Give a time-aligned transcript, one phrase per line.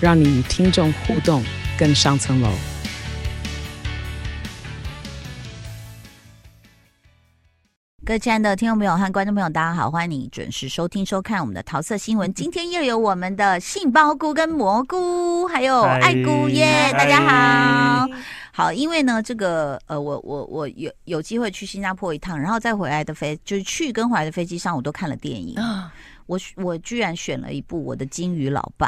[0.00, 1.42] 让你与听众互动
[1.76, 2.48] 更上层楼。
[8.06, 12.32] 各位亲爱的听众朋友和观众朋友，大家好，欢迎你准时收听收看我们的桃色新闻。
[12.32, 18.06] 今天又有我们的杏鲍菇跟蘑菇，还有爱菇耶，大家好。
[18.52, 25.56] 好，因为呢，这个呃，我我我有有机会去新加坡一趟，然后再回来的飞，就是去跟回来的飞机上，我都看了电影。
[26.26, 28.86] 我我居然选了一部《我的金鱼老爸》。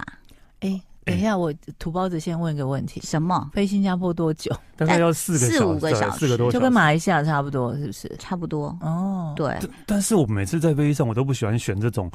[0.60, 0.80] 哎。
[1.04, 3.50] 等一下，我土包子先问一个问题：什么？
[3.52, 4.54] 飞新加坡多久？
[4.76, 8.16] 大概要四个四五个小时，四个多小时，就跟马来西亚差不多，是不是？
[8.18, 8.76] 差不多。
[8.80, 9.56] 哦，对。
[9.86, 12.10] 但是我每次在飞机上，我都不喜欢选这种。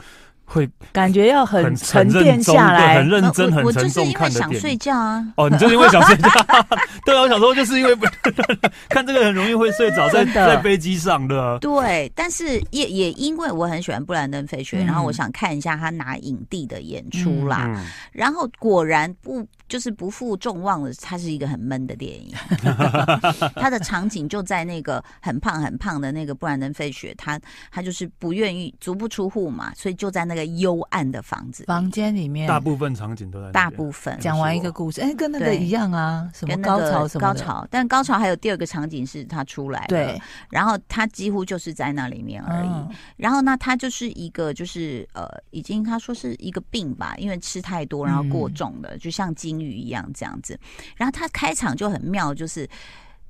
[0.46, 4.54] 会感觉要很沉淀下来，很认真、很沉重看的电影。
[4.54, 5.26] 想睡觉啊！
[5.38, 6.30] 哦，你就是因为想睡觉？
[7.04, 7.96] 对啊，我想说就是因为
[8.90, 11.58] 看这个很容易会睡着，在在飞机上的。
[11.60, 17.70] 对，但是也也因为我很喜欢布兰登·费雪，然后我想看一下他拿影帝的演出啦。
[18.12, 22.34] 然后果然不就是不负众望的，它是一个很闷的电影。
[23.56, 30.46] 它的场景就在那个很胖很胖的那个布兰登·费雪，他他就是不愿意足不出户嘛，所以就在那个。
[30.56, 42.96] 幽暗的房子，房间里面大部分场景都在大部分讲完一个故事，哎，跟那个一样啊，什么高潮什么高潮，但高潮还有第二个场景是他出来，对，然后他几乎就是在那里面而已。
[43.18, 50.60] 然后呢，他就是一个就是呃，已经他说是一个病吧，因为吃太多然后过重的，就像鲸鱼一样这样子。
[50.96, 52.68] 然后他开场就很妙，就是。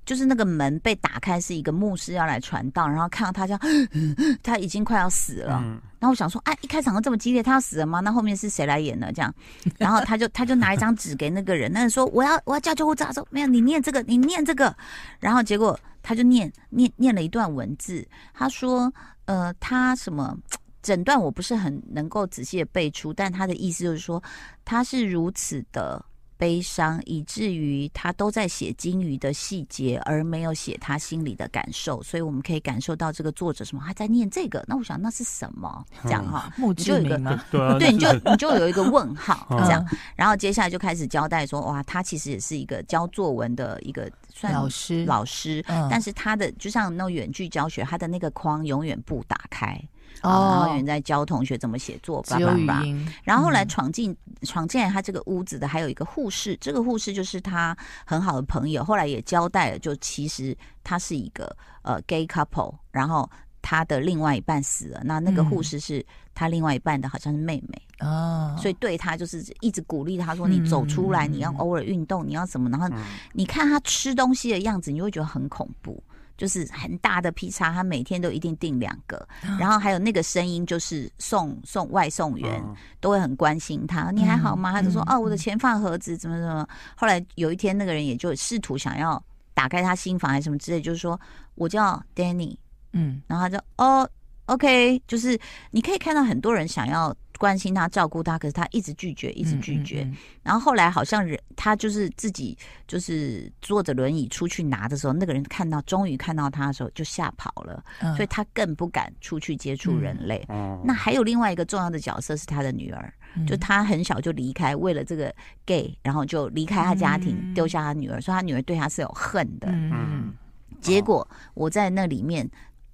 [0.06, 3.60] 就是那个门被打开，是一个牧师要来传道，然后看到他这样，
[4.44, 5.60] 他已经快要死了。
[5.64, 8.02] 嗯、然后我想说，哎，一开场都这么激烈，他要死了吗？
[8.02, 9.12] 那后面是谁来演呢？
[9.12, 9.34] 这样，
[9.80, 14.72] 然后他就他就拿一张纸给那个人，那人说我要我要叫救护车，他说没有，你念这个，你念这个。
[15.20, 18.94] 然后结果他就念念念了一段文字，他说，
[19.26, 20.38] 呃，他什么
[20.84, 24.22] 诊断我不是很能够仔细的背出，但他的意思就是说，
[24.64, 26.06] 他是如此的。
[26.38, 32.02] 悲伤，以至于他都在写金鱼的细节，而没有写他心里的感受。
[32.04, 34.64] 所以我们可以感受到这个作者什么，他在念这个。
[34.68, 35.86] 那我想那是什么？
[36.04, 37.18] 这样哈，你就有一个
[37.80, 39.86] 对，你就你就有一个问号这样。
[40.16, 45.64] 然后接下来就开始交代说，哇，他其实也是一个教作文的一个算老师，老师。
[45.90, 49.80] 但是他的就像那种远距教学，他的那个框永远不打开。
[50.22, 52.84] 哦，然后有人在教同学怎么写作，叭叭叭。
[53.24, 58.84] 然后后来闯进闯进来他这个屋子的还有一个护士，这个护士就是他很好的朋友。
[58.84, 63.30] 后来也交代了，就其实他是一个呃 gay couple，然后
[63.62, 72.88] 他的另外一半死了，那那个护士是他另外一半的好像是妹妹哦，所以对他就是一直鼓励他说：“你走出来，你要偶尔运动，你要什么？”然后
[73.34, 76.04] 你看他吃东西的样子，你会觉得很恐怖。
[76.38, 79.28] 就是很大的披萨，他每天都一定订两个，
[79.60, 82.64] 然后还有那个声音，就是送送外送员
[83.00, 84.72] 都会很关心他，你还好吗？
[84.72, 86.68] 他就说哦，我的钱放盒子，怎么怎么。
[86.96, 89.24] 后来有一天，那个人也就试图想要
[89.54, 91.20] 打开他心房还是什么之类，就是说
[91.56, 92.58] 我叫 Danny，
[92.94, 94.10] 嗯，然后他就哦
[94.48, 95.40] ，OK，就是
[95.72, 97.16] 你可以看到很多人想要。
[97.38, 100.04] 关心他，照顾他，可是他一直拒绝，一直拒绝。
[100.04, 102.58] 嗯嗯嗯、然后后来好像人，他就是自己
[102.88, 110.46] 就是坐着轮椅出去拿的时候，那个人看到，终于看到他的时候就吓跑了，嗯、所以他更不敢出去接触人类。
[110.50, 115.34] 嗯、那还有另外一个重要的角色是他的女儿，嗯、就他很小就离开，为了这个
[115.66, 119.68] gay，然后就离开他家庭，丢、嗯、下他女儿，所以他女儿对他是有恨的。
[119.70, 120.34] 嗯，
[120.80, 122.50] 结果我在那里面。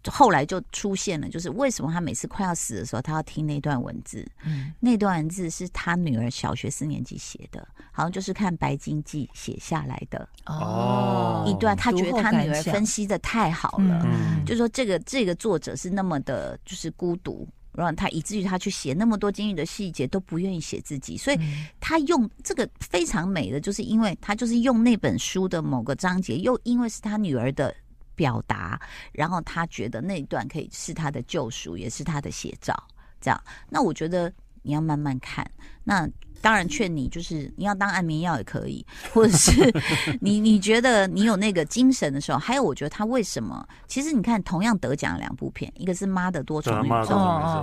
[0.10, 4.26] 后来就出现了，就是为什么他每次快要死的时候，他要听那段文字？
[4.44, 11.46] 嗯，那段文字是他女儿小学四年级写的，好像就是看《白鲸记》写下来的哦。
[11.48, 21.40] 一段他觉得他女儿分析的太好了，嗯，就说这个这个作者是那么的，就是孤独，然后他以至于他去写那么多监狱的细节都不愿意写自己，所以
[21.80, 27.76] 他用这个非常美的，就是因为他就是用那本书的某个章节，又因为是他女儿的。
[28.22, 28.80] 表达，
[29.12, 32.72] 然后他觉得那一段可以是他的救赎，也是他的写照。
[33.20, 34.32] 这样，那我觉得
[34.62, 35.44] 你要慢慢看。
[35.84, 36.08] 那
[36.42, 39.52] 当然劝你就是你要当安眠药也可以， 或者是
[40.20, 43.66] 你你觉得你有那个精神的时候，还有我觉得他为什么？
[43.88, 47.16] 其实你看同样得奖的两部片，一个是《妈的多重宇宙》，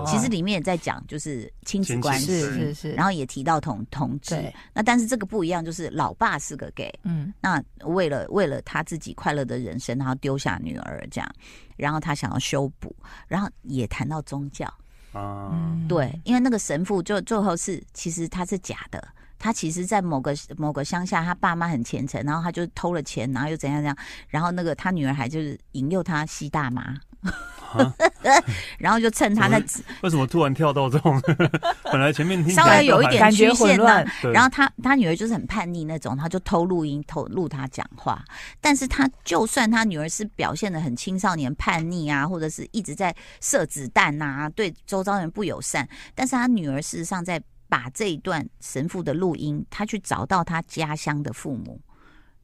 [0.06, 4.36] 其实里面也在讲就是亲子关系，是是是，然后也提到同同志。
[4.72, 11.34] 那但是这个不一样，就是老爸是个 gay，嗯，那为了为了他自己快乐的人生，然后丢下女儿这样，
[11.76, 12.94] 然后他想要修补，
[13.26, 14.72] 然后也谈到宗教。
[15.19, 15.50] 啊，
[15.88, 19.03] 对，因为那个神父就最后是，其实他是假的，
[19.38, 23.97] 他其实，在某个某个乡下，他爸妈很虔诚，然后他就偷了钱，然后又怎样怎样，
[24.29, 26.94] 然后那个他女儿还就是引诱他吸大麻。
[28.79, 29.62] 然后就趁他在
[30.03, 31.20] 为什么突然跳到这种？
[31.93, 38.25] 本来前面听稍微有一点局限的，对然后他他女儿就是很叛逆那种，他就偷录音偷录他讲话。
[38.61, 51.81] 但是他就算他女儿是表现的很青少年叛逆啊，或者是一直在射子弹啊，对周遭人不友善，但是他女儿事实上在把这一段神父的录音，他去找到他家乡的父母。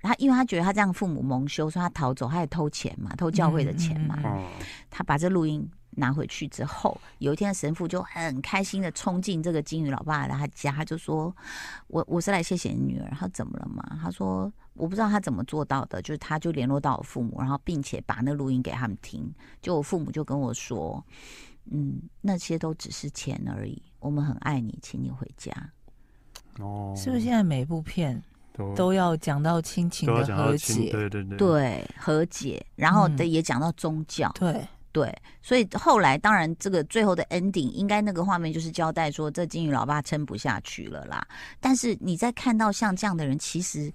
[0.02, 4.14] 他因为他觉得他这样父母蒙羞，说他逃走，他也偷钱嘛，偷教会的钱嘛。
[4.18, 11.34] 嗯嗯嗯、他把这录音拿回去之后，有一天神父就很开心的冲进这个金鱼老爸来他家，他就说
[11.88, 13.98] ：“我我是来谢谢你女儿。”他怎么了嘛？
[14.02, 19.32] 他说：“我不知道他怎么做到的，就是他就联络到我父母，然后并且把那录音给他们听。
[19.60, 21.04] 就我父母就跟我说
[21.70, 25.52] ：‘嗯，那些都只是钱而已，我们很爱你，请你回家。’
[26.60, 28.22] 哦，是不是现在每部片？”
[28.76, 35.12] 都要讲到亲情的和解，对对对，对和解，然后的也讲到宗教，嗯、对对，
[35.42, 41.26] 所以后来当然这个最后的 ending 应该那个画面就是交代说这金鱼老爸撑不下去了啦。
[41.58, 43.92] 但是你在看到像这样的人，其实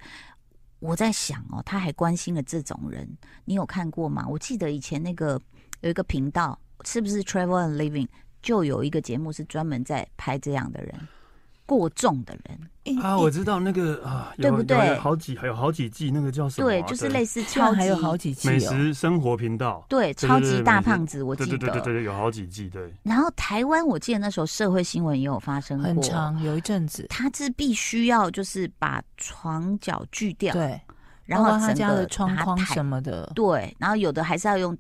[0.79, 3.07] 我在想哦，他还关心了这种人，
[3.45, 4.27] 你有看过吗？
[4.27, 5.39] 我记得以前那个
[5.79, 8.09] 有一个频道，是不是 Travel and Living
[8.41, 10.93] 就有一个节目是专门在拍这样的人。
[11.69, 14.97] 过重的人啊，我知道那个啊，对不对？
[14.97, 16.67] 好几还有好几季，那个叫什么？
[16.67, 22.91] 对，就是类似超级还有好几季美食生活频道，对，超级大胖子，我记得，对对对对，有好几季，对。
[23.03, 30.81] 然后台湾，我记得那时候社会新闻也有发生过，很长有一阵子，他是必须要就是把床脚锯掉，对，
[31.25, 34.75] 然后他家的窗框什么的，对，然后有的还是要用。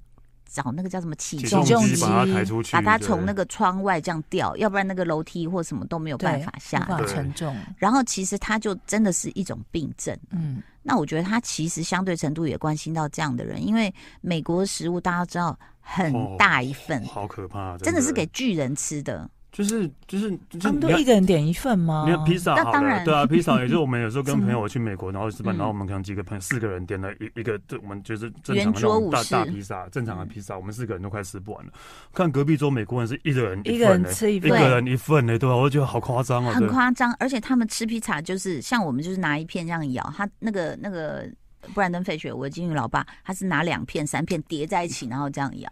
[0.51, 7.55] 找那个叫什么起重机把它抬出去，把它从那个窗外这样吊，要不然那个楼梯或什么都没有办法下来，沉重。
[7.77, 10.17] 然后其实它就真的是一种病症。
[10.31, 19.29] 嗯，那我觉得它其实相对程度也关心到这样的人，因为美国食物大家知道很大一份，好可怕，真的是给巨人吃的。
[19.51, 22.05] 就是就是，他们都一个人点一份吗？
[22.07, 31.71] 你看披萨好了，对啊，披萨也是我们有时候跟 朋友去美国，然后吃饭，然后我们可能几个朋友四个人点了一一个，这我们就是正常的那种大大披萨，正常的披萨，我们四个人都快吃不完了。
[32.13, 37.11] 看隔壁桌美国人是一个人一个人吃一份，一个人一份呢，对啊，我觉得好夸张啊，很夸张。
[37.19, 41.27] 而且他们吃披萨就是像我们就是拿一片这样咬，他那个那个
[41.73, 45.69] 布兰登·费雪，我的金鱼老爸，他是拿两片三片叠在一起，然后这样咬。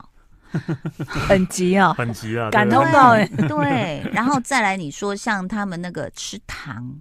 [1.08, 6.94] 很急啊， 很急啊，感通到哎，对，然后再来你说像他们那个吃糖，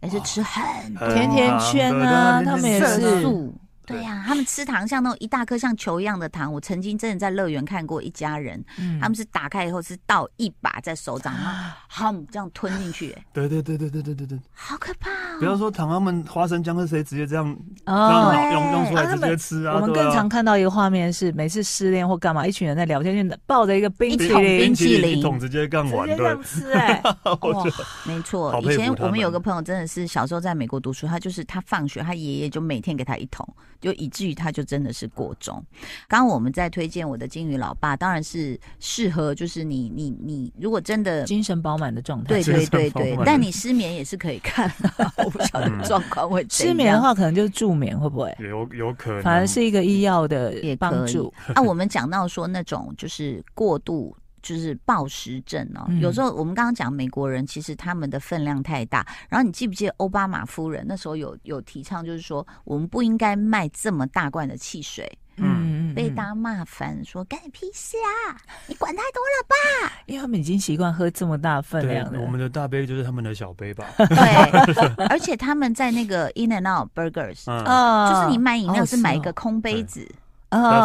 [0.00, 0.62] 也是吃很
[1.14, 3.26] 甜甜圈啊，他们也是。
[3.86, 6.52] 对呀、啊，他们吃糖像那种一大颗像球一样的糖。
[6.52, 11.44] 我曾经真的在乐园看过一家人，嗯、他们是打开以后是倒一把在手掌上，
[11.88, 13.16] 好 这样吞进去。
[13.32, 15.38] 对对对对对对对对，好可怕、哦！
[15.38, 19.74] 不要说糖，他们花生酱是谁直接这样哦，用用出来直接吃啊。
[19.74, 27.64] 我们更常看到一个画面是，每次失恋或干嘛，一群人在聊天，就抱着一个冰淇淋，冰淇淋一桶直接干完，对，吃哎， 哇，
[28.04, 28.58] 没错。
[28.62, 33.46] 以前我们有个朋友真的是小时候在美国读书，他就是他放学，他爷爷就每天给他一桶。
[33.84, 35.62] 就以至于他就真的是过重。
[36.08, 43.18] 刚刚我们在推荐我的金鱼老爸，当然是适合就是你你你如果真的精神饱满的状态，对对对对。
[43.26, 44.72] 但你失眠也是可以看，
[45.22, 48.34] 我不晓得状况会失眠的话，可能就是助眠会不会？
[48.40, 51.30] 有有可能，反而是一个医药的帮助。
[51.54, 54.16] 啊，我们讲到说那种就是过度。
[54.44, 67.96] 就是暴食症哦，有时候我们刚刚讲美国人其实他们的分量太大，然后你记不记得奥巴马夫人那时候有有提倡，就是说我们不应该卖这么大罐的汽水，嗯，被大家骂烦，说干你屁事
[68.28, 68.36] 啊，
[68.66, 69.92] 你管太多了吧？
[70.04, 73.86] 因为他们已经习惯喝这么大分量了，我们的大杯就是他们的小杯吧？
[73.96, 74.06] 对，
[75.08, 80.06] 而且他们在那个 In and Out Burgers，嗯，就是你买饮料是买一个空杯子。
[80.10, 80.20] 哦，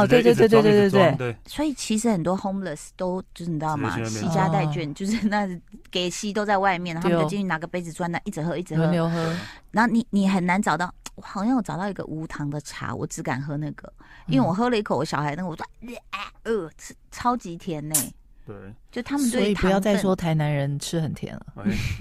[0.07, 3.95] 对对对对对对对，所以其实很多 homeless 都就是你知道吗？
[4.05, 5.47] 携家带眷，就是那
[5.91, 9.35] 给息都在外面，他们就进去拿个杯子装，那一直喝一直喝，轮流喝。
[9.71, 13.91] 然后你你很难找到，我好像我找到一个无糖的茶，我只敢喝那个，
[14.27, 15.65] 因为我喝了一口，我小孩那个我说，
[16.43, 16.69] 呃，
[17.11, 17.95] 超级甜呢。
[18.45, 18.55] 对，
[18.91, 21.45] 就他们所以不要再说台南人吃很甜了，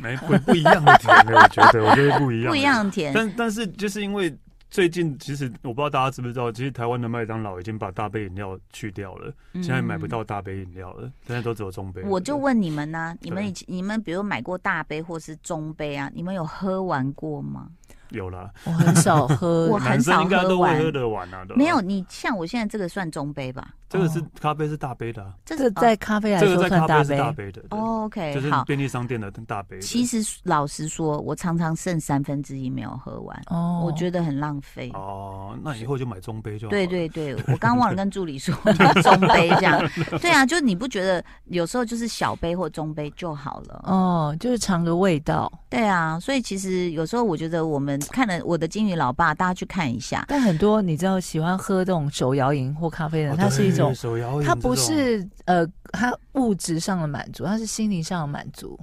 [0.00, 3.12] 没不不一样的甜的，我觉得我觉得不一样，不一样的甜。
[3.12, 4.34] 但但是就是因为
[4.70, 12.02] 最近其实我不知道大家知不知道，其实台湾的麦当劳已经把大杯饮料去掉了，现在买不到大杯饮料了，现在都只有中杯。
[12.02, 17.70] 我就问你们呢，你们以前你们比如买过大杯或是中杯啊，你们有喝完过吗？
[18.10, 21.44] 有啦，我很少喝， 我很少喝完，喝得完啊。
[21.56, 23.68] 没有，你像我现在这个算中杯吧？
[23.88, 27.62] 这个是咖啡是大杯的，这个在咖啡来说算大杯的。
[27.70, 29.78] OK，就是便利商店的大杯。
[29.80, 34.90] 其实老实说，我常常剩三分之一没有喝完，哦，我觉得很浪费。
[34.92, 36.70] 哦，那以后就买中杯就好。
[36.70, 38.54] 对对对，我 刚忘了跟助理说
[39.02, 39.80] 中杯这样。
[40.20, 43.82] 对啊，就你不觉得有时候就是小杯或中杯就好了？
[43.86, 45.50] 哦，就是尝个味道。
[45.70, 47.97] 对啊，所以其实有时候我觉得我们。
[48.10, 50.24] 看了我的金鱼老爸，大家去看一下。
[50.28, 58.78] 但很多你知道喜欢喝这种手摇饮或咖啡的，它是一种手摇饮，它不是呃，它物质上的满足，它是心灵上的满足。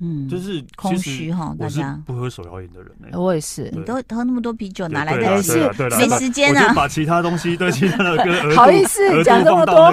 [0.00, 3.68] 嗯，就是空虚哈，大家不喝手摇饮的人呢，我也是。
[3.74, 5.42] 你都喝那么多啤酒，哪来的？
[5.42, 5.58] 是
[5.96, 9.92] 没时间啊，把其他东西对其他的歌 好意思讲这么多，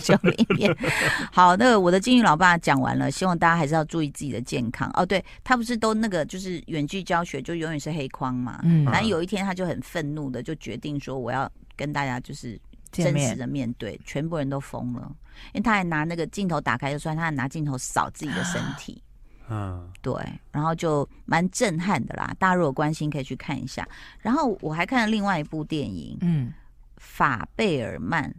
[0.00, 0.76] 讲一遍。
[1.32, 5.06] 好，那个我的金鱼老爸讲完了，希望大家还是要注意自己的健康哦。
[5.06, 8.60] 对，他不是都那个就是远距教学，就永远是黑框嘛。
[8.64, 12.60] 嗯，反正有一天他就很愤怒的就决定说，我要跟大家就是
[12.90, 15.10] 真实的面对，全部人都疯了，
[15.54, 19.02] 因为他还拿那个镜头打开就算，他还拿镜头扫自己的身体。
[19.52, 20.14] 嗯，对，
[20.50, 22.34] 然后就蛮震撼的啦。
[22.38, 23.86] 大家如果关心，可以去看一下。
[24.20, 26.52] 然后我还看了另外一部电影，嗯，
[26.96, 28.34] 法贝尔曼，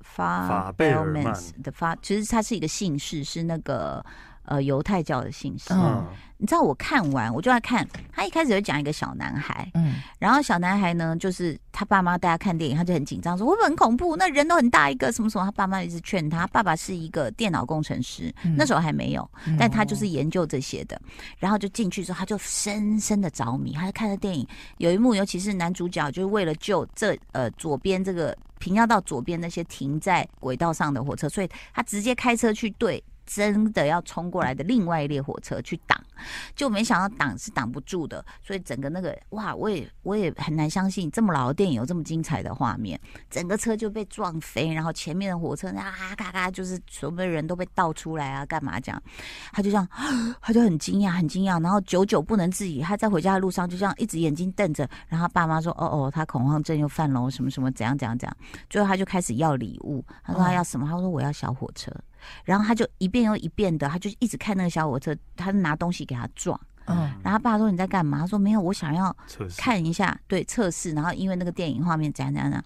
[0.00, 1.24] 法法贝尔曼
[1.62, 4.04] 的法，其实它是一个姓氏，是那个。
[4.44, 6.04] 呃，犹太教的信息，嗯，
[6.36, 14.16] 你知道我看完，我就在看，他一开始就讲一个小男孩，嗯，然后小男孩呢，就是他爸妈带他看电影，他就很紧张，说会不会很恐怖？
[14.16, 15.44] 那人都很大一个，什么什么？
[15.44, 21.00] 他爸妈一直劝他，爸爸是一个电脑工程师，嗯、那时候还没有，但他就是研究这些的，
[21.38, 24.44] 然后就进去之后，他就深深的着迷，他就看了电影，
[24.78, 33.02] 有一幕，尤其是男主角就是为了救这呃左边这个平要到左边那些停在轨道上的火车，所以他直接开车去对。
[33.26, 35.98] 真的要冲过来的另外一列火车去挡，
[36.54, 43.00] 就没想到挡是挡不住的，所以整个那个哇，我也我也很难相信这么老的电影有这么精彩的画面，
[43.30, 49.02] 整个车就被撞飞，然后前面的火车啊咔咔，就是所有的人都被倒出来啊，干嘛这样？
[49.52, 49.88] 他就这样，
[50.40, 58.36] 他就很惊讶，很惊讶，然后久久不能自已，他在回家的路上就这样一直眼睛瞪着，然后他爸妈说：“哦哦，他恐慌症又犯了，什么什么怎样怎样怎样。”
[58.68, 60.86] 最后他就开始要礼物，他说他要什么？
[60.86, 61.92] 他说我要小火车。
[62.44, 66.58] 然后他就一遍又一遍的，他就一直看那个小火车，他拿东西给他撞。
[66.86, 68.18] 嗯，然后他爸说，你在干嘛？
[68.18, 69.16] 他说没有，我想要
[69.56, 70.92] 看一下，对，测试。
[70.92, 72.62] 然后因为那个电影画面怎样怎样的。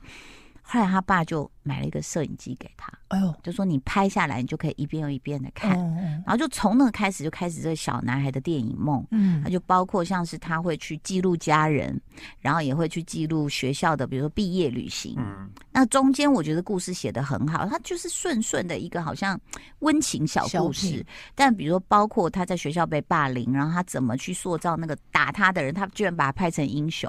[0.68, 5.78] 后来他爸就买了一个摄影机给他，哎呦，就说你拍下来，你就可以一遍又一遍的看。
[6.24, 9.06] 然后就从那个开始就开始这个小男孩的电影梦。
[9.12, 11.98] 嗯，他就包括像是他会去记录家人，
[12.40, 15.14] 然后也会去记录学校的，比如说毕业旅行。
[15.18, 19.40] 嗯，那中间我觉得故事写得很好，他就是顺顺的一个好像
[19.78, 21.06] 温情小故事。
[21.36, 27.08] 但比如说包括他在学校被霸凌，然后他怎么去塑造那个打他的人，他居然把他拍成英雄。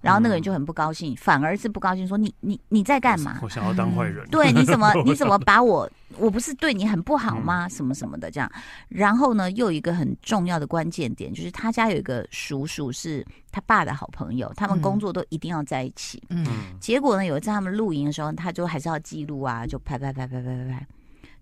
[0.00, 3.38] 然后那个人就很不高兴，嗯、反而是不高兴，说你你你在干嘛？
[3.42, 4.26] 我想要当坏人。
[4.28, 5.88] 对，你怎么 你怎么把我？
[6.18, 7.66] 我不是对你很不好吗？
[7.66, 8.50] 嗯、什么什么的这样。
[8.88, 16.22] 然后呢，又有一个很重要的关键点，就是他家有一个叔叔是他爸的好朋友，他们工作都一定要在一起。
[16.30, 16.46] 嗯。
[16.80, 20.86] 结果呢，有一次他们露营的时候，他就还是要记录啊，就拍拍拍拍拍拍拍。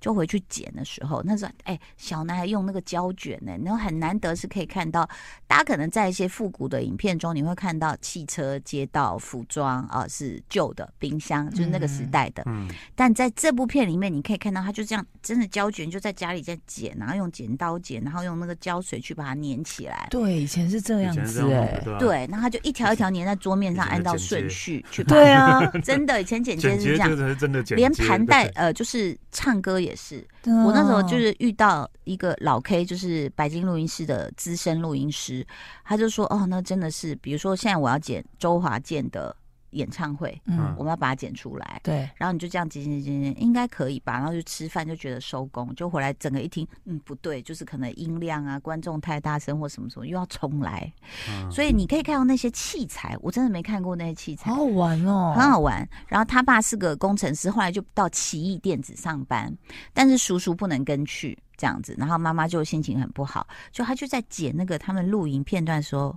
[0.04, 5.08] 就回去捡的时候，那时候哎，小男孩用那个胶卷呢，然后很难得是可以看到。
[5.46, 12.42] 大家可能在一些复古的影片中，你会看到汽车、街道、服装啊，是旧的冰箱，就是那个时代的。
[12.44, 12.68] 嗯。
[12.94, 20.06] 但在这部片里面，你可以看到他就这样，真的胶卷就在家里在剪，然后用剪刀剪，然后用那个胶水去把它粘起来。
[20.11, 21.82] 对，以前是这样子哎。
[21.99, 25.02] 对，然后他就一条一条粘在桌面上，按照顺序去。
[25.04, 27.08] 对啊，真的，以前剪接是这样。
[27.38, 29.93] 真的连盘带呃，就是唱歌也。
[29.94, 35.46] 是我那时候就是遇到一个老 K，就是白金录音室的资深录音师，
[35.84, 39.34] 他就说：“哦，那真的是，比如说现在我要剪周华健的。”
[39.75, 44.14] 演唱会，嗯，我们要把它剪出来，对，然后你就这样剪剪剪剪，应该可以吧？
[44.14, 50.90] 然后就吃饭，就觉得收工，就回来整个一听，嗯，不对，就是可能音量啊，观众太大声或什么什么，又要重来。
[51.28, 55.87] 嗯，所以你可以看到那些器材，我真的没看过那些器材，好好玩哦，很好玩。
[56.07, 59.54] 然后他爸是个工程师，后来就到奇异电子上班，
[59.93, 66.16] 但是叔叔不能跟去这样子，然后妈妈就心情很不好，就他就在剪那个他们录影片段的时候，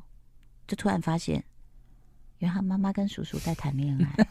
[0.67, 1.43] 就突然发现。
[2.39, 4.25] 因为他妈妈跟叔叔在谈恋爱，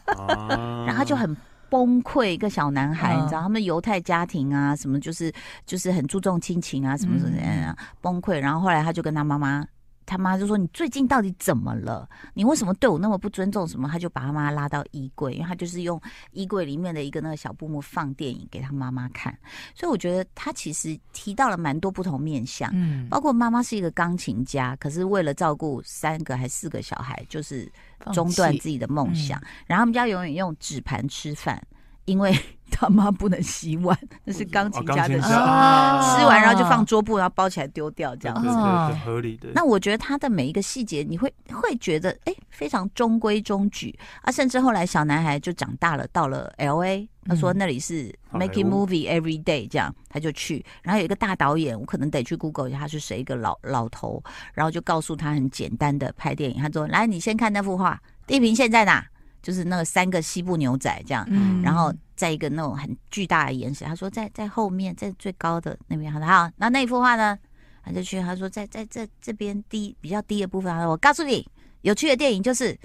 [0.85, 1.35] 然后他就很
[1.69, 5.33] 崩溃，一个小男孩，你知道他们犹太家庭啊，什么就是
[5.65, 9.65] 就是很注重亲情啊，什么什么样崩溃，然后后来他就跟他妈妈。
[10.07, 12.09] 他妈就说：“你最近到底怎么了？
[12.33, 13.67] 你为什么对我那么不尊重？
[13.67, 19.37] 什么？”他就把他妈拉到衣柜，因为他就是用衣柜里面的一个那个小布幕放电影给他妈妈看。
[19.75, 27.69] 所以我觉得他其实提到了蛮多不同面相，嗯，包括妈妈是一个钢琴家，可是为了照顾三个还四个小孩，就是
[28.13, 29.37] 中断自己的梦想。
[29.65, 31.61] 然后他们家永远用纸盘吃饭，
[32.05, 32.33] 因为。
[32.79, 35.21] 他妈不能洗碗， 那是钢琴家的事。
[35.21, 38.47] 吃完然后就放桌布，然后包起来丢掉，这样子。
[38.47, 39.49] 对对对，合理的。
[39.55, 44.31] 那我觉得他的每一个细节，你会会觉得哎，非常中规中矩啊。
[44.31, 50.63] 甚至后来小男孩就长大了，到了 LA，他说那里是 making movie every day，这样他就去。
[50.83, 56.61] 然后有一个大导演，我可能得去 Google 一下他是谁，一个老老头，然后就告诉他很简单的拍电影。
[56.61, 59.03] 他说：“来，你先看那幅画，地平线在哪？”
[59.41, 66.11] 就是那个三个西部牛仔这样，嗯、然后在一个那种很巨大的岩石，他说在在后面，在最高的那边。
[66.11, 67.37] 他说好，那那幅画呢？
[67.83, 70.73] 他就去，他说在在这这边低比较低的部分。
[70.73, 71.47] 他说我告诉你，
[71.83, 72.77] 有趣的电影就是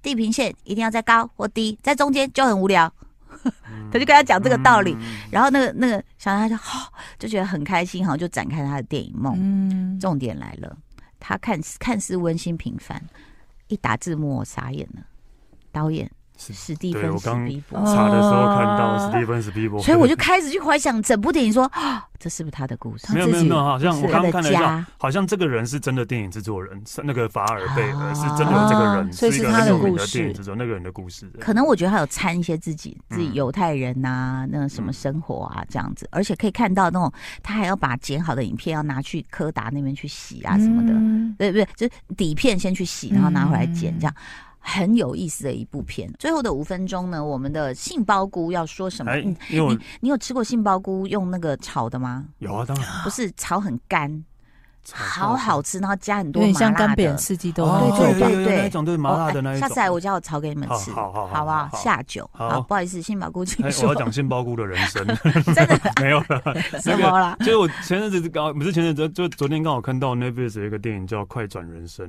[0.00, 2.92] 地平线一定要在高或低，在中间就很无聊。
[3.44, 9.34] 嗯、他就跟他讲这个道理，嗯、然后那个那个小男孩就好，就觉得很开心，好像就展开他的电影梦。
[9.36, 10.76] 嗯，重点来了，
[11.18, 13.02] 他看看似温馨平凡，
[13.66, 15.02] 一打字幕我傻眼了。
[15.72, 23.12] 导演是史蒂芬史匹柏，查的时候看到史蒂芬史匹柏，所以我就开始去怀想整部电影，说啊，这是不是他的故事？
[23.12, 31.30] 没有没有没有，好像我刚刚看了一下，好像这个人是真的电影制作人，是那个法尔贝尔是真的有这个人，所以是他的故事，制作那个人的故事。
[31.40, 37.10] 可能我觉得他有掺一些自己自己犹太人呐，那什么生活啊这样子，而且可以看到那种
[37.44, 40.92] 他还要把剪好的影片要拿去柯达那边去洗啊什么的，
[41.38, 41.68] 对不对？
[41.76, 44.14] 就是底片先去洗，然后拿回来剪这样。
[44.66, 46.10] 很有意思的一部片。
[46.18, 49.12] 最后的五分钟呢，我们的杏鲍菇要说什么？
[49.12, 52.24] 哎、你你，你有吃过杏鲍菇用那个炒的吗？
[52.38, 54.24] 有啊，当然不是炒很干，
[54.90, 57.66] 好好吃，然后加很多麻辣的，像干煸四季豆，
[57.98, 59.68] 对对对对，那种对麻辣的那一种。
[59.68, 61.68] 下次来我家我炒给你们吃，好好好不好？
[61.74, 63.88] 下酒，好，不好意思，杏鲍菇请说。
[63.88, 65.06] 我要讲杏鲍菇的人生，
[65.54, 66.42] 真的 没有了，
[66.80, 67.36] 什么了？
[67.40, 72.06] 就是我前阵子刚不是前阵子，就昨天刚好看到 Netflix 有一个电影叫《快转人生》，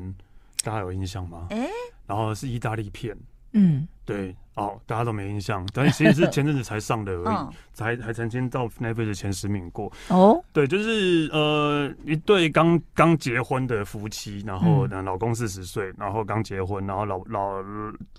[0.66, 1.48] 大家有印象吗？
[1.52, 1.68] 哎。
[2.08, 3.16] 然后是意大利片，
[3.54, 4.36] 嗯，对。
[4.56, 9.92] 哦，大家都没印象，但其实是 前阵子才上的而已，哦、才还曾经到 Netflix 前十名过。
[10.08, 17.62] 哦，对，就是呃一对刚刚结婚的夫妻，然后呢老公四十岁，然后刚结婚，然后老老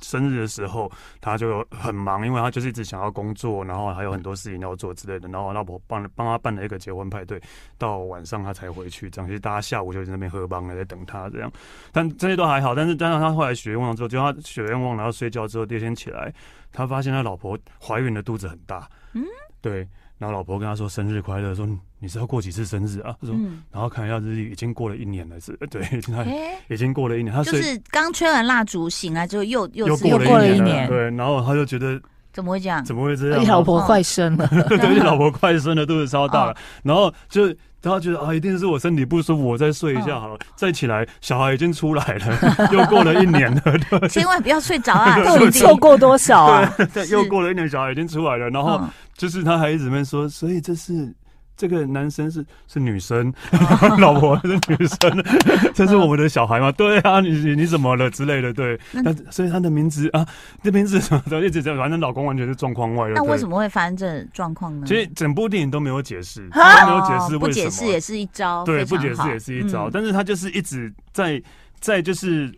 [0.02, 7.40] 生日的时候他就很忙，因为他就是一直想要工作，然后还有很多事情要做之类的，然后老婆帮帮他办了一个结婚派对，
[7.78, 11.50] 到晚上他才回去，这样其实大家下午就在那边喝帮了，在等他这样，
[11.90, 16.30] 但这些都还好，但是加上他后来许愿忘了之后，就他许愿忘了，然后睡觉之后第二天起来。
[16.72, 19.24] 他发现他老婆怀孕的肚子很大，嗯，
[19.62, 23.14] 对，然后老婆跟他说生日快乐，说你是要过几次生日啊？
[23.20, 26.24] 他说，嗯、然后看一下日历，已经过了一年了，是， 对，他
[26.68, 32.00] 已经过了一年，他就是刚吹完蜡烛醒来之后又又又过了一年，对，然后他就觉得
[32.36, 32.84] 怎么会这样？
[32.84, 33.40] 怎么会这样？
[33.40, 37.52] 你老婆快生了， 对，你 老婆快生了，肚子超大了，然后就。
[37.82, 43.62] 然后觉得啊，一定是我身体不舒服，我再睡一下好了，哦、再起来，小孩已经出来了，又过了一年了，
[44.10, 45.22] 千万不要睡着啊！
[45.22, 46.74] 到底错过多少啊？
[46.92, 48.80] 对，又过了一年，小孩已经出来了，然后
[49.16, 51.14] 就是他还一直在说，所以这是。
[51.56, 53.32] 这个男生是是女生，
[53.98, 55.24] 老婆是女生，
[55.74, 56.70] 这是我们的小孩吗？
[56.72, 58.52] 对啊，你你你怎么了之类的？
[58.52, 60.26] 对，那所以他的名字啊，
[60.62, 63.08] 这名字什么的一直在，反正老公完全是状况外。
[63.14, 64.86] 那为什么会发生这状况呢？
[64.86, 71.42] 其实整部电影都没有解释，都没有解释不解释也是一招，对，不解释也是一招，但是他就是一直在
[71.80, 72.52] 在就是。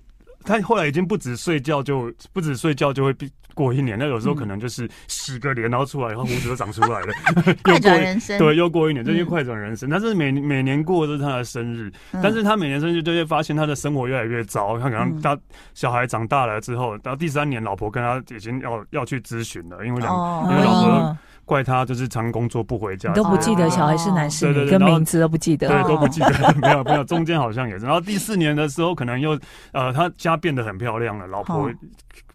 [0.45, 3.15] 他后来已经不止睡觉就不止睡觉就会
[3.55, 7.07] 过一年，那有时候可能就是洗个脸然后出来，然后胡子都长出来了。
[7.65, 9.91] 快转人生，对，又过一年，这就快转人生。
[9.91, 14.79] 但是每每年过的都是他的生日，但是他每年生日就会发现他的生活越来越糟。
[14.79, 15.37] 他可能他
[15.75, 20.15] 小孩长大了之后，到第三年，老婆跟他已经要要去咨询了，因为两
[20.51, 21.19] 因为老婆。
[21.49, 26.31] 怪他就是常工作不回家，都不记得小孩是男是女，跟名字都不记得，对，都不记得，
[26.61, 27.87] 没有没有，中间好像也是。
[27.87, 29.31] 然后第四年的时候，可能又
[29.73, 31.71] 呃，他家变得很漂亮了，老婆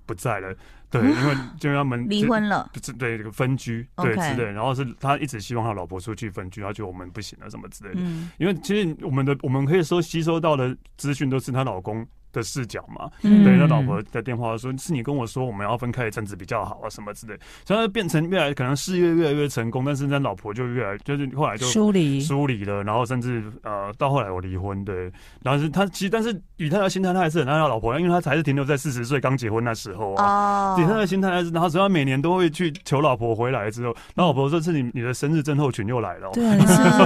[0.06, 0.54] 不在了，
[0.90, 4.44] 对，因为就他们 离婚了，对这个分居，对之类。
[4.52, 8.02] 然后是他一直希望他老婆出去分居，他觉得我们不行了什么之类的。
[8.38, 13.10] 因为其实我们的我们可以说吸收到的资讯都是她老公的视角嘛。
[13.22, 24.84] 嗯、对，他老婆的电话说：“是你跟我说我们要分开一阵子比较好啊，什么之类。”所以他变成越来可能事业越来越成功，但是他老婆就越来就是后来就疏离疏离了，然后甚至呃到后来我离婚。
[24.84, 25.10] 对，
[25.44, 30.76] 然后是他其实但是以他的心态，他还是很爱他老婆，因为他还是停留在四十岁刚结婚那时候啊。
[30.80, 36.44] 以、哦、他的心态还是，然后只要每年都会去求老婆回来之后，那老婆说：“是你你的生日症候群又来了。”对，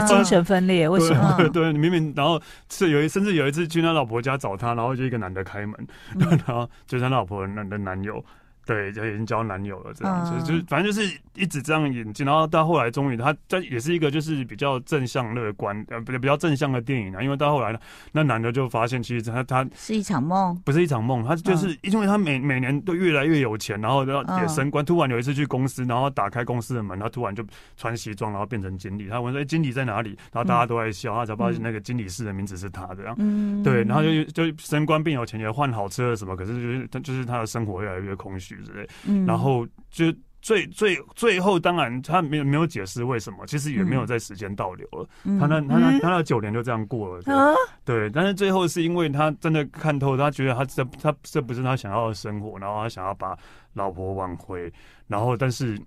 [0.08, 1.38] 精神分裂，为什么？
[1.52, 5.88] 对，明明然后是有一甚至有一次去他老婆家找他，然后就一个男的开门，
[6.20, 8.24] 嗯、 然后就是他老婆的男的男友。
[8.68, 17.80] 对，就已经交男友了，这样子，嗯、就是反正就是一直这样演进，然后到后来终于他这也是一个就是比较正向乐观呃比比较正向的电影啊，因为到后来呢，
[18.12, 27.42] 那男的就发现其实他他是一场梦，不是一场梦，他就是因为他每每年都越来越有钱，然后也升官，嗯、突然有一次去公司，然后打开公司的门，他突然就
[27.78, 30.10] 穿西装，然后变成经理，他问说哎经理在哪里？
[30.34, 39.38] 然后大家都在笑，他才发现那个经理室的名字是他的，这样，嗯，对，然后就就升官变有钱，也换好车什么，可是就是他就是他的生活越来越空虚之类，嗯，然后。
[39.38, 45.08] 然后就最最最后，当然他没有没有解释为什么，其实也没有在时间倒流了。
[45.26, 47.54] 嗯、他那他那他那九年就这样过了，对，啊、
[47.86, 48.10] 对。
[48.10, 53.38] 但是最后是因为他真的看透，他觉得他这他这不是他想要的生活，然后他想要把
[53.74, 54.74] 老婆挽回，
[55.06, 55.80] 然后但是。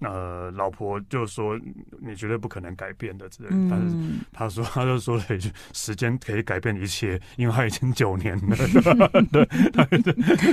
[0.00, 1.58] 呃，老婆就说
[2.00, 3.96] 你绝对不可能改变的之类，嗯、但是
[4.32, 8.56] 他说他就说了一句时间可以改变一切，因为他已经九年了。
[9.30, 9.98] 对，对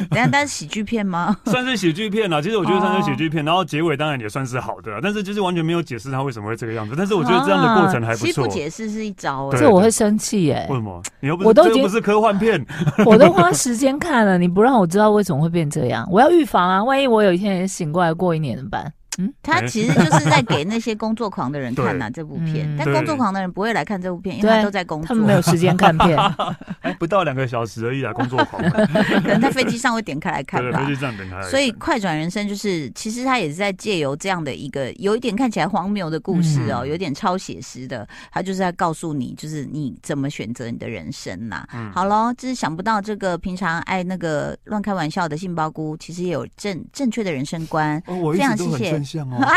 [0.10, 1.36] 等下，但是喜剧片吗？
[1.46, 6.94] 算是喜剧片啊，其实我觉得算是喜剧片，然后结尾当然也算是好的，但是就是完全没有解释他为什么会这个样子。
[6.98, 8.46] 但是我觉得这样的过程还不错。
[8.46, 10.66] 不解释是一招，这我会生气耶。
[10.70, 11.02] 为什么？
[11.20, 12.64] 你又不是我都已经不是科幻片，
[13.06, 16.84] 我都花时间看了，你不让我知道为什么会变这样，我要预防啊！
[16.84, 18.92] 万一我有一天也醒过来过一年怎么办？
[19.18, 22.76] 嗯，他其实就是在给那些工作狂的人看呐，这部片。
[22.78, 26.18] 但工作狂的人不会来看这部片，因为他都在工作，他们没有时间看片。
[27.00, 28.62] 不到两个小时而已啊，工作狂。
[28.70, 30.80] 可能在飞机上会点开来看吧。
[30.80, 31.42] 飞机上点开。
[31.50, 41.68] 所以快转人生就是，其实他也是在借由这样的一个有一点看起来荒谬的故事哦，有点超写实的，他就是在告诉你，就是你怎么选择你的人生呐。
[41.94, 48.02] 好喽，就是想不到这个平常爱那个乱开玩笑的杏鲍菇，其实也有正正确的人生观。
[48.06, 49.07] 非常谢谢。
[49.40, 49.54] 啊，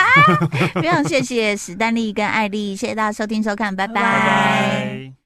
[0.74, 3.94] 非常谢谢史丹利跟艾丽，谢谢大家收听收看，拜拜。
[3.94, 5.19] 拜拜。